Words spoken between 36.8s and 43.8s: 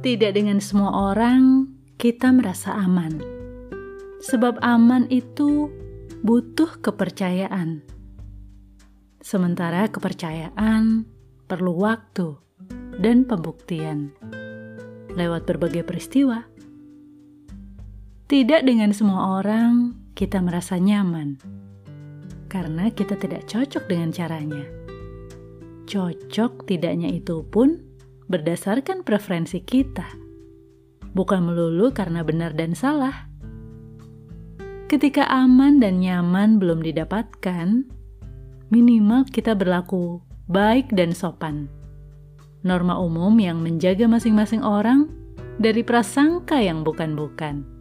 didapatkan, minimal kita berlaku baik dan sopan. Norma umum yang